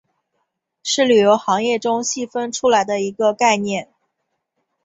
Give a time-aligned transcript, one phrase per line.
[0.81, 3.93] 是旅游行业中细分出来的一个概念。